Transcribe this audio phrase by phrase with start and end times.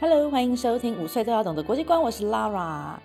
[0.00, 2.98] Hello，欢迎收听五岁都要懂的国际观，我是 Lara。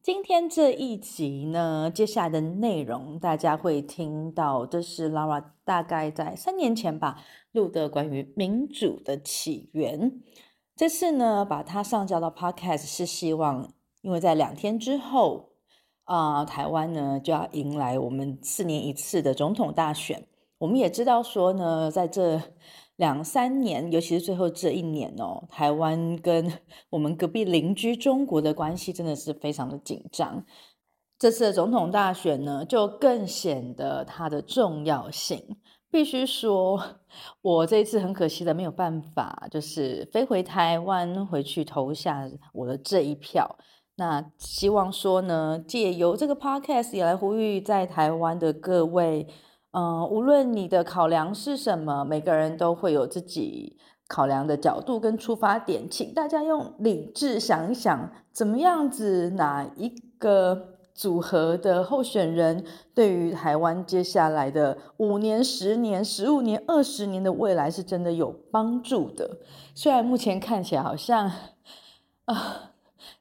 [0.00, 10.22] 今天这一集呢，接下来的内容大家会听到，这是 Lara 大概在三年前吧录的关于民主的起源。
[10.74, 15.47] 这次呢，把它上交到 Podcast 是希望，因为在两天之后
[16.08, 20.26] 啊、台湾呢就要迎来我们四年一次的总统大选。
[20.56, 22.40] 我们也知道说呢，在这
[22.96, 26.50] 两三年，尤其是最后这一年哦，台湾跟
[26.88, 30.42] 我们隔壁邻居中国的关系真的是非常的紧张。
[31.18, 35.58] 这次的总统大选呢，就更显得它的重要性。
[35.90, 36.82] 必须说，
[37.42, 43.58] 我这一次很可惜的没有办法，就是飞回台湾回去投下我的这一票。
[43.98, 49.26] 那希望说呢，借由这个 podcast 也来呼吁在台湾的各位。
[49.72, 62.64] 嗯，无论你的考量是什么，每个人都会有自己考量的角度跟出发点，请大家用理智想一想，怎么样子，哪一个组合的候选人
[62.94, 69.38] 对于台湾接下来的五年、十年、十五年、二十年的未来是真的有帮助的。
[69.74, 71.30] 虽然目前看起来好像，
[72.24, 72.72] 啊、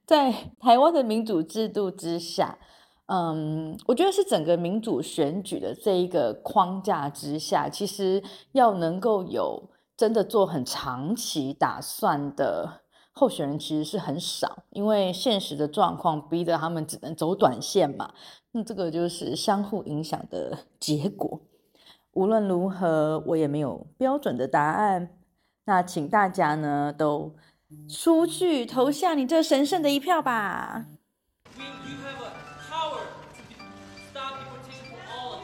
[0.06, 2.58] 在 台湾的民主制度之下。
[3.10, 12.82] 嗯，我觉得是整个民主选举的这一个框架之下，其实要能够有真的做很长期打算的
[13.14, 18.14] 候选人，其实是很少，因为现实的状况逼得他们只能走短线嘛。
[18.52, 21.40] 那这个就是相互影响的 结果。
[22.12, 25.18] 无论如何，我也没有标准的答案。
[25.64, 27.36] 那请大家呢都
[27.90, 30.86] 出去投下你这神圣的一票吧。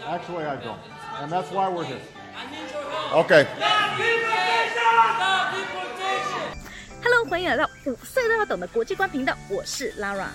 [0.05, 0.77] Actually, I don't,
[1.21, 1.99] and that's why we're here.
[3.13, 3.45] Okay.
[7.01, 10.27] Hello，欢迎来到五岁都要懂的国际观频道，我是 Lara。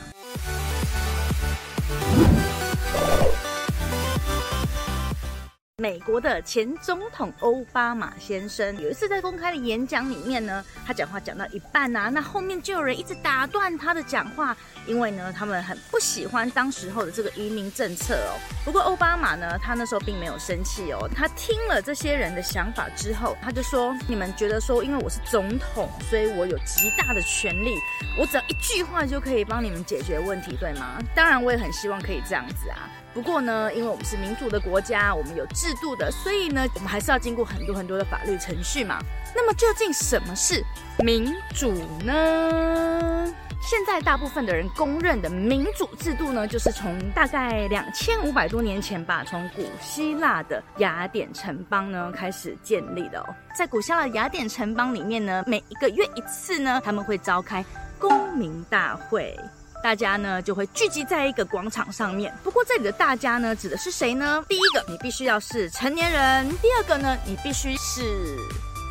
[5.89, 14.55] 美国的前总统欧巴马先生有一次在公开的演讲里面呢，他讲话讲到一半啊，那后面就有人一直打断他的讲话，
[14.87, 18.37] 因为呢，他们很不喜欢当时候的这个移民政策哦。
[18.67, 27.79] 不过欧巴马呢，他那时候并没有生气哦，他听了这些人的想法之后，他就说：“你们觉得说，因为我是总统，所以我有极大的权力，
[28.19, 31.03] 我只要一句话就可以帮你们解决问题，对吗？
[31.15, 32.77] 当然，我也很希望可以这样子啊。”
[33.19, 39.01] 不过呢，因为我们是民主的国家，我们有制度的，所以呢，我们还是要经过很多很多的法律程序嘛。
[39.35, 40.63] 那么究竟什么是
[41.01, 41.73] 民主
[42.05, 43.35] 呢？
[43.61, 53.27] 现在大部分的人公认的民主制度呢，就是从大概两千五百多年前吧，从古希腊的雅典城邦呢开始建立的哦。
[53.53, 57.65] 在古希腊雅典城邦里面呢，每一个月一次呢，他们会召开
[57.99, 59.37] 公民大会。
[59.83, 62.37] 大家呢就会聚集在一个广场上面。
[62.43, 64.45] 不过这里的大家呢指的是谁呢？
[64.49, 68.37] 第一个，你必须要是成年人；第二个呢，你必须是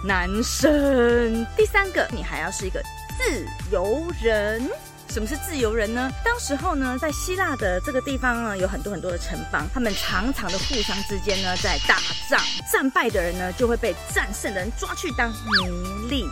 [0.05, 2.81] 男生；第三个，你还要是一个
[3.17, 4.69] 自由人。
[5.09, 6.11] 什么是自由人呢？
[6.23, 11.95] 当时候呢，在希腊的这个地方呢，有很多很多的城邦，他们常常的互相之间呢在打
[12.29, 16.25] 仗，战败的人呢就会被战胜的人抓去当奴隶。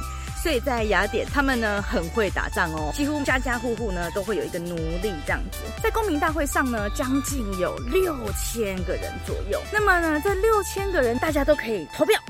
[0.45, 5.57] 所以在雅典，他们呢很会打仗哦，几乎家家户户呢都会有一个奴隶这样子。
[5.81, 9.59] 在公民大会上呢，将近有六千个人左右。
[9.73, 12.21] 那么呢，这六千个人大家都可以投票。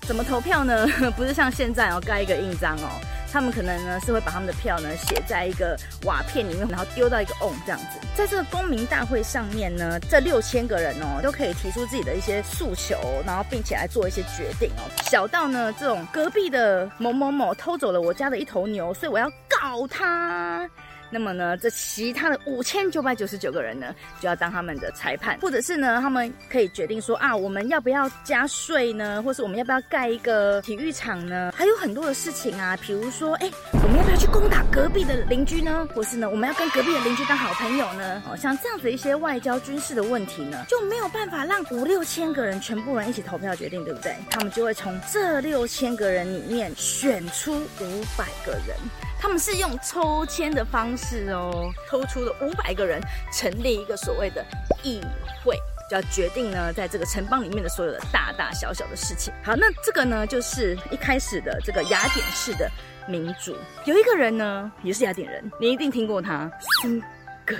[0.00, 0.84] 怎么投票呢？
[1.16, 2.90] 不是像现在哦，盖一个印章哦。
[3.32, 7.98] 他们可能呢是会把他们的票呢写在一个瓦片里面，然后丢到一个瓮这样子。
[8.16, 14.82] 在这个公民大会上面呢，这六千个人哦都可以提出自己的一些诉求，然后并且来做一些决定哦。
[15.04, 20.68] 小到呢这种隔壁的某某某偷走了我家的一头牛，所以我要告他。
[21.10, 29.22] 那么呢，这其他的五千九百九十九个人呢，就要当他们的裁判，或者是呢，他们可以决定说啊，我们要不要加税呢？
[29.22, 31.52] 或是我们要不要盖一个体育场呢？
[31.54, 35.86] 还有很多的事情啊，比如说，哎，我们要不要去攻打隔壁的邻居呢？
[35.94, 38.22] 或是呢，我们要跟隔壁的邻居当好朋友呢？
[38.30, 44.14] 哦，像这样子一些外交军事的问题呢，就没有办法让五六千个人全部人一起投票决定，对不对？
[44.30, 48.76] 他们就会从这六千个人里面选出五百个人。
[49.20, 52.98] 他们是用抽签的方式哦，抽出了五百个人，
[53.30, 54.42] 成立一个所谓的
[54.82, 54.98] 议
[55.44, 55.54] 会，
[55.90, 59.30] 就要决定呢，在这个城邦里面的所有的大大小小的事情。
[59.44, 62.70] 好，那这个呢，就是一开始的这个雅典式的
[63.06, 63.54] 民主。
[63.84, 66.50] 有一个人呢，也是雅典人，你一定听过他，
[66.82, 66.98] 苏
[67.44, 67.54] 格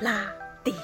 [0.00, 0.26] 拉
[0.62, 0.74] 底。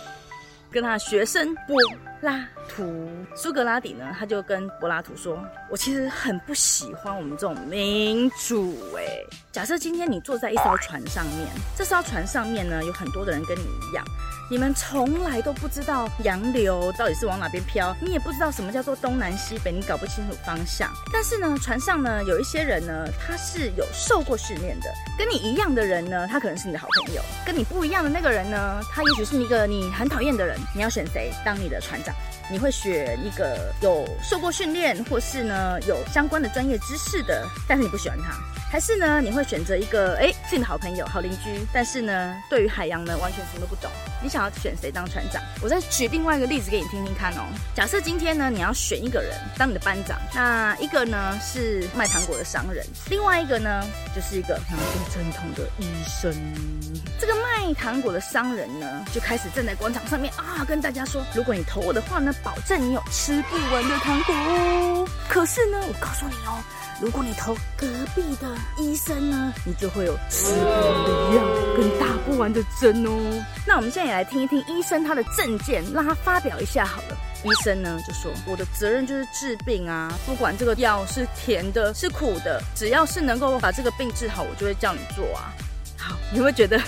[0.71, 1.77] 跟他的学生柏
[2.21, 3.09] 拉图。
[3.37, 5.39] 苏格拉底呢，他就跟柏拉图说
[5.71, 8.77] ：“我其实很不喜欢我们这种民主。
[8.97, 9.14] 哎，
[9.53, 14.05] 假设今天你坐在一艘船上面，这艘船上面呢，有很多的人跟你一样。”
[14.51, 20.93] 你们从来都不知道洋流到底是往哪边飘，你也不知道什么叫做东南西北，你搞不清楚方向。
[21.11, 30.59] 但是呢，船上呢有一些人呢，他是有受过训练的，跟你一样的人呢，他可能是你的好朋友；跟你不一样的那个人呢，他也许是一个你很讨厌的人。
[30.75, 32.15] 你要选谁当你的船长？
[32.51, 38.35] 你会选一个有受过训练，或是呢有相关的专业知识的，但是你不喜欢他。
[38.71, 43.89] 还是呢，那你会选择一个哎，是你的好朋友、好邻居，但是呢，对于海洋呢，完全什么都不懂。
[44.21, 45.41] 你想要选谁当船长？
[45.63, 47.47] 我再举另外一个例子给你听听看哦。
[47.77, 56.35] 假设今天呢，你要选一个人当你的班长，那一个呢是卖糖果的商人，另外一个呢就是一个拿着针筒的医生。
[57.21, 65.09] 这个卖糖果的商人呢，就开始站在广场上面啊，跟大家说：如果你投我的话呢，保证你有吃不完的糖果哦。
[65.29, 66.59] 可是呢，我告诉你哦。
[67.01, 71.45] 如果你投隔壁的医针呢，你就会有吃不完的药
[71.77, 73.11] 跟打不完的针哦。
[73.67, 77.17] 那我们现在也来听一听医生他的证件，让他发表一下好了。
[77.45, 85.53] 医生呢就说：“我的责任就是治病啊，不管这个药是甜的、是苦的，只要是能够把这个病治好，我就会叫你做啊。”
[85.99, 86.81] 好，你会觉得？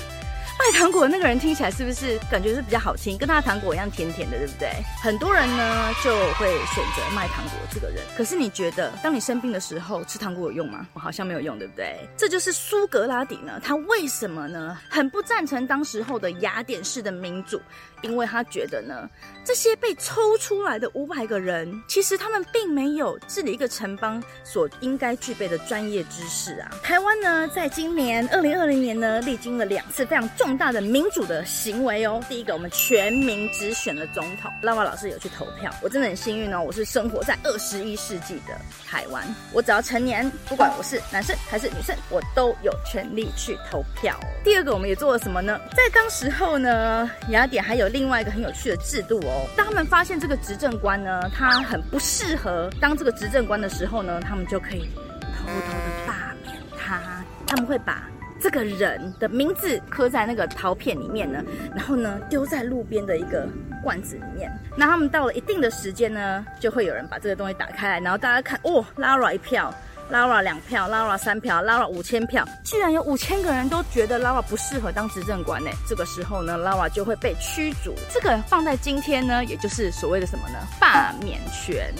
[0.66, 4.68] 卖糖果那个人听起来是不是感觉是比较好听，跟他的糖果一样甜甜的，对不对？
[5.00, 8.02] 很多人呢就会选择卖糖果这个人。
[8.16, 10.84] 可是你觉得，当你生病的时候吃糖果有用吗？
[10.92, 11.96] 我好像没有用，对不对？
[12.16, 17.62] 这就是苏格拉底呢，他为什么呢很不赞成当时候的雅典式的民主？
[18.02, 19.08] 因为他觉得呢，
[19.44, 26.70] 这些被抽出来的五百个人，其实他们并没有治理一个城邦所应该具备的专业知识啊。
[26.82, 32.22] 台湾呢，在今年二零二零年呢，历经了两次非常重大的民主的行为哦。
[32.28, 38.54] 第一个，我们全民直选了总统拉瓦老师有去投票，我真的很幸运哦，我是生活在二十一世纪的
[38.86, 44.18] 台湾，我只要成年，不管我是男生还是女生，我都有权利去投票。
[44.44, 45.58] 第二个，我们也做了什么呢？
[45.76, 47.86] 在当时候呢，雅典还有。
[47.96, 57.00] 另外一个很有趣的制度哦，当他们发现这个执政官呢，他很不适合当这个执政官的时候呢，他们就可以偷偷的罢免他。
[57.46, 58.06] 他们会把
[58.38, 61.42] 这个人的名字刻在那个陶片里面呢，
[61.74, 63.48] 然后呢丢在路边的一个
[63.82, 64.52] 罐子里面。
[64.76, 69.72] 那他们到了一定的时间呢，就会有人把这个东西打开来，然后大家看，哦拉了一票。
[70.10, 75.70] Lara 两票，Lara 三票，Lara 五千票，居然有五千个人都觉得 Lara 不适合当执政官呢。
[75.88, 77.92] 这个时候呢，Lara 就会被驱逐。
[78.12, 80.58] 这个放在今天呢，也就是所谓的什么呢？
[80.80, 81.92] 罢免权。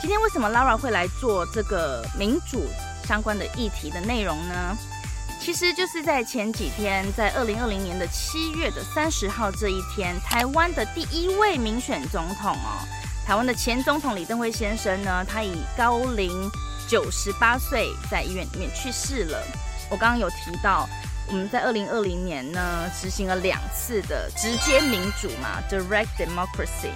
[0.00, 2.66] 今天为什么 Lara 会来做这个民主
[3.04, 4.76] 相关的议题的内容呢？
[5.40, 12.82] 其实就是在前几天，在二零二零年的七月的三十号这一天，台湾的第一位民选总统哦，
[13.24, 16.32] 台湾的前总统李登辉先生呢，他以高龄。
[16.88, 19.42] 九十八岁在医院里面去世了。
[19.90, 20.88] 我刚刚有提到，
[21.28, 26.92] 我们在二零二零年呢执行了两次的直接民主嘛，Direct Democracy。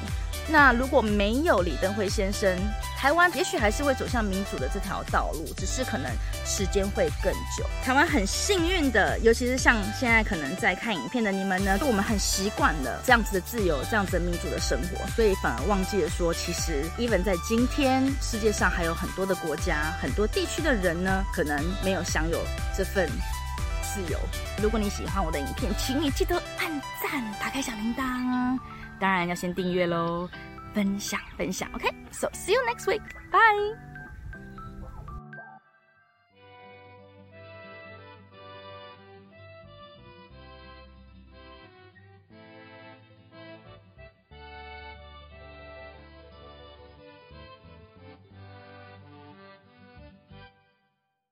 [0.48, 2.56] 那如果没有李登辉先生，
[2.98, 6.10] 台湾也许还是会走向民主的这条道路，只是可能
[6.44, 7.64] 时间会更久。
[7.82, 22.38] 台湾很幸运的，尤其是像现在可能在看影片的你们呢，我们很习惯了这样子的自由、这样子的民主的生活，所以反而忘记了说，其实 even 在今天世界上还有很多的国家、很多地区的人呢，可能没有享有
[22.76, 23.08] 这份
[23.82, 24.18] 自由。
[24.62, 26.68] 如果你喜欢我的影片，请你记得按
[27.02, 28.58] 赞、打开小铃铛。
[29.02, 30.28] 当然要先订阅喽，
[30.72, 31.88] 分享分享，OK。
[32.12, 33.02] So see you next week.
[33.32, 33.91] Bye.